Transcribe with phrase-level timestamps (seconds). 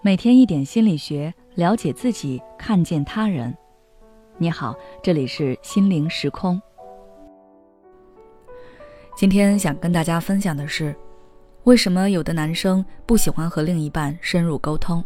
[0.00, 3.56] 每天一点心理学，了解自己，看见他人。
[4.38, 6.60] 你好，这里是心灵时空。
[9.16, 10.96] 今天想跟大家分享的是，
[11.64, 15.04] 为什么有的男生不喜欢和另一半深入沟通？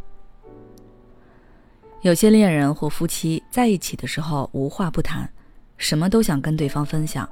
[2.02, 5.28] 有些恋人或夫妻在一起的时候无话不谈，
[5.76, 7.28] 什么都想跟对方分享。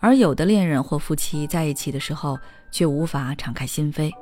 [0.00, 2.38] 而有的恋人或夫妻在一起的时候，
[2.70, 4.12] 却无法敞开心扉。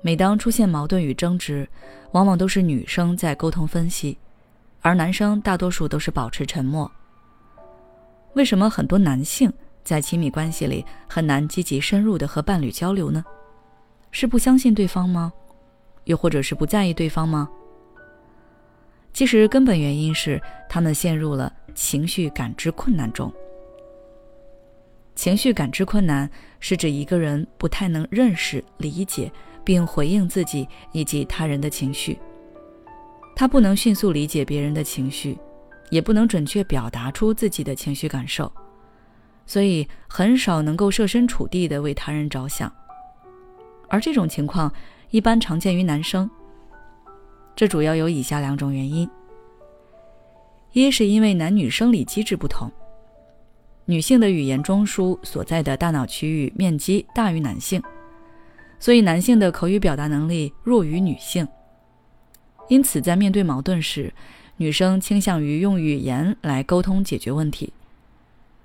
[0.00, 1.68] 每当出现矛盾与争执，
[2.12, 4.16] 往往都是女生在沟通分析，
[4.80, 6.90] 而男生大多数都是保持沉默。
[8.34, 13.24] 为什么很多男性在亲密关系里很难积极深入的和伴侣交流呢？
[14.10, 15.32] 是不相信对方吗？
[16.04, 17.48] 又或者是不在意对方吗？
[19.12, 23.32] 其实根本原因是他们陷入了情绪感知困难中。
[25.16, 26.30] 情绪感知困难
[26.60, 29.32] 是指一个人不太能认识、理解
[29.68, 32.18] 并回应自己以及他人的情绪。
[33.36, 35.38] 他不能迅速理解别人的情绪，
[35.90, 38.50] 也不能准确表达出自己的情绪感受，
[39.44, 42.72] 所以很少能够设身处地的为他人着想。
[43.88, 44.72] 而这种情况
[45.10, 46.30] 一般常见于男生。
[47.54, 49.06] 这主要有以下两种原因：
[50.72, 52.72] 一是因为男女生理机制不同。
[53.84, 57.82] 女性的语言中枢所在的大脑区域面积大于男性，
[58.78, 61.46] 所以男性的口语表达能力弱于女性。
[62.68, 64.12] 因此，在面对矛盾时，
[64.56, 67.72] 女生倾向于用语言来沟通解决问题，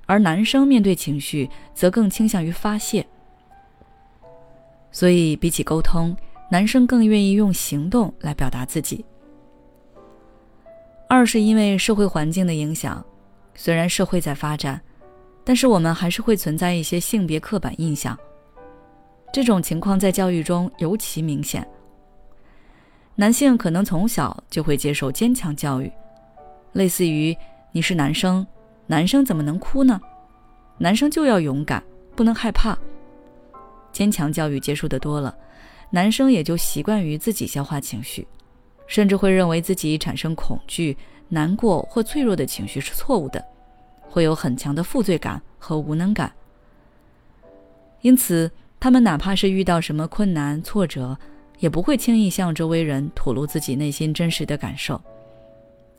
[0.06, 3.06] 而男生面对情绪则更倾向于发泄。
[4.92, 6.16] 所以，比起沟通，
[6.52, 9.06] 男生更愿意用行动来表达自己。
[11.08, 13.04] 二是因为社会环境的影响，
[13.56, 14.82] 虽然社会在发展。
[15.46, 18.18] 但是我们还是会存在一些性别刻板印象，
[19.34, 21.68] 这种情况在教育中尤其明显。
[23.16, 25.92] 男性可能从小就会接受坚强教育，
[26.74, 27.36] 类似于
[27.74, 28.46] “你是男生，
[28.86, 30.00] 男生怎么能哭呢？
[30.78, 31.84] 男生就要勇敢，
[32.16, 32.78] 不能害怕。”
[33.92, 35.36] 坚强教育接受的多了，
[35.90, 38.28] 男生也就习惯于自己消化情绪，
[38.86, 40.96] 甚至会认为自己产生恐惧、
[41.28, 43.44] 难过或脆弱的情绪是错误的。
[44.08, 46.32] 会有很强的负罪感和无能感，
[48.02, 48.52] 因此
[48.84, 51.18] 他们哪怕是遇到什么困难挫折，
[51.60, 55.02] 也不会轻易向周围人吐露自己内心真实的感受。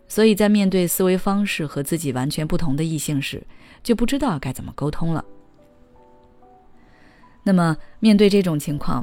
[0.06, 3.42] 所以在面对思维方式和自己完全不同的异性时，
[3.82, 5.24] 就不知道该怎么沟通了。
[7.42, 9.02] 那么面对这种情况，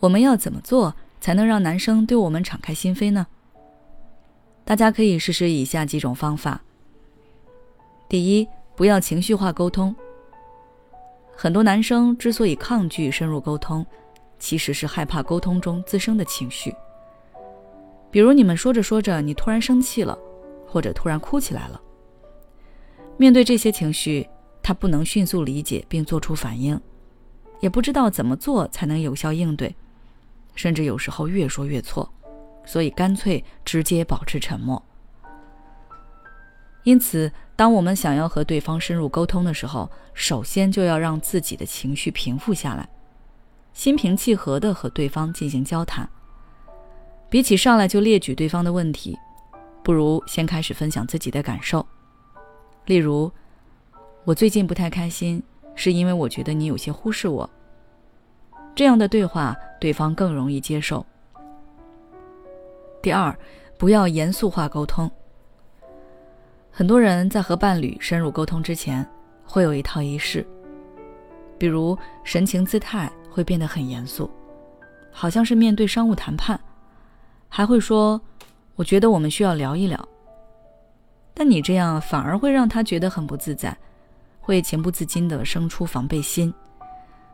[0.00, 3.24] 我们要怎么做才能让男生对我们敞开心扉呢？
[4.64, 6.60] 大家可以试试以下几种方法。
[8.08, 9.94] 第一，不要情绪化沟通。
[11.42, 13.86] 很多男生之所以抗拒深入沟通，
[14.38, 16.70] 其实是害怕沟通中滋生的情绪。
[18.10, 20.18] 比如你们说着说着，你突然生气了，
[20.66, 21.80] 或者突然哭起来了。
[23.16, 24.28] 面对这些情绪，
[24.62, 26.78] 他不能迅速理解并做出反应，
[27.60, 29.74] 也不知道怎么做才能有效应对，
[30.54, 32.06] 甚至有时候越说越错，
[32.66, 34.84] 所以干脆直接保持沉默。
[36.90, 42.88] 因此，当我们想要和对方深入沟通的时候，首先就要让自己的情绪平复下来，
[43.72, 46.10] 心平气和地和对方进行交谈。
[47.28, 49.16] 比起上来就列举对方的问题，
[49.84, 51.86] 不如先开始分享自己的感受。
[52.86, 53.30] 例如，
[54.24, 55.40] 我最近不太开心，
[55.76, 57.48] 是因为我觉得你有些忽视我。
[58.74, 61.06] 这样的对话，对方更容易接受。
[63.00, 63.38] 第二，
[63.78, 65.08] 不要严肃化沟通。
[66.70, 69.06] 很多人在和伴侣深入沟通之前，
[69.44, 70.46] 会有一套仪式，
[71.58, 74.30] 比如神情姿态会变得很严肃，
[75.10, 76.58] 好像是面对商务谈判，
[77.48, 78.20] 还会说
[78.76, 80.08] ：“我觉得我们需要聊一聊。”
[81.34, 83.76] 但你这样反而会让他觉得很不自在，
[84.40, 86.52] 会情不自禁地生出防备心，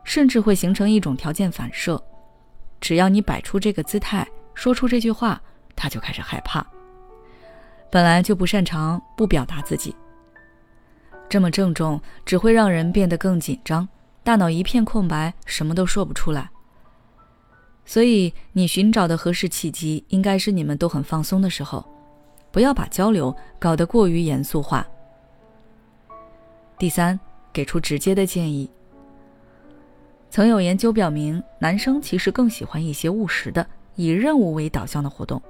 [0.03, 2.01] 甚至会形成一种条件反射：
[2.81, 5.41] 只要你摆出这个姿态，说出这句话，
[5.75, 6.65] 他就开始害怕。
[7.89, 9.95] 本来就不擅长不表达自己，
[11.29, 13.87] 这么郑重只会让人变得更紧张，
[14.23, 16.49] 大脑一片空白，什么都说不出来。
[17.85, 21.85] 所以，你寻找的合适契机应该是你们都很放松的时候，
[22.51, 24.85] 不要把交流搞得过于严肃化。
[26.77, 27.17] 第三，
[27.53, 28.69] 给出直接的建议。
[30.29, 35.41] 曾有研究表明，男生其实更喜欢一些务实的、以任务为导向的活动。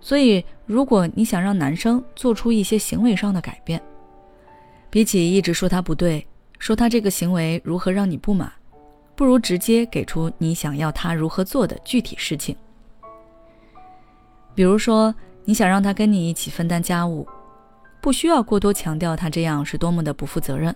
[0.00, 3.82] 所以，如果你想让男生做出一些行为上的改变，
[4.90, 6.26] 比起一直说他不对，
[6.58, 8.50] 说他这个行为如何让你不满，
[9.14, 12.56] 不如直接给出你想要他如何做的具体事情。
[14.54, 15.14] 比如说，
[15.44, 17.26] 你想让他跟你一起分担家务，
[18.00, 20.74] 不需要过多强调他这样是多么的不负责任。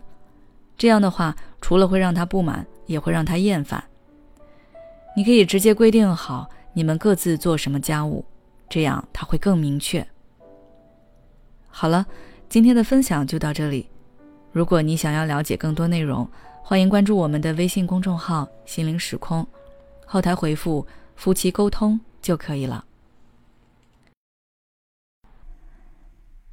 [0.76, 3.82] 这样的话，除了会让他不满，也会让他厌烦。
[5.16, 8.24] 你可以直接规定好你们各自做什么家务，
[8.72, 10.06] 这样他会更明确。
[11.68, 12.06] 好了，
[12.48, 13.86] 今天的分享就到这里。
[14.50, 16.26] 如果你想要了解更多内容，
[16.62, 19.46] 欢迎关注我们的微信公众号“心灵时空”，
[20.06, 20.86] 后台回复
[21.16, 22.86] “夫妻沟通”就可以了。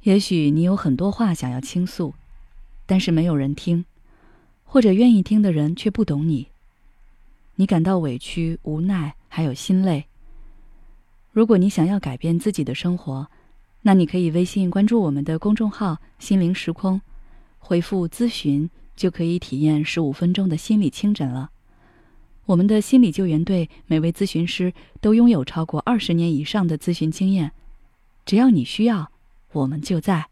[0.02, 2.12] 也许你有很多话想要倾诉，
[2.84, 3.86] 但是没有人听，
[4.62, 6.48] 或者愿意听的人却不懂你。
[7.54, 10.04] 你感到委屈、无奈，还有心累。
[11.32, 13.28] 如果你想要改变自己的生活，
[13.82, 17.00] 那你可以微信关注我们的公众号“心灵时空”，
[17.60, 21.50] 回复“咨询”就可以体验十五分钟的心理清诊了。
[22.46, 27.52] 我们的心理救援队每位咨询师都拥有超过二十年以上的咨询经验，
[28.26, 29.12] 只要你需要，
[29.52, 30.29] 我们就在。